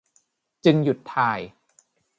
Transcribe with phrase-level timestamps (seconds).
[0.65, 1.39] จึงหยุดถ่าย